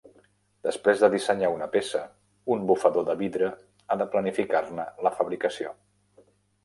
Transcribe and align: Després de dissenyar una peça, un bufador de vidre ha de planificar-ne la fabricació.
Després 0.67 1.01
de 1.01 1.09
dissenyar 1.15 1.51
una 1.55 1.67
peça, 1.75 2.01
un 2.55 2.65
bufador 2.71 3.05
de 3.11 3.17
vidre 3.21 3.51
ha 3.85 3.99
de 4.03 4.09
planificar-ne 4.17 4.87
la 5.09 5.13
fabricació. 5.21 5.77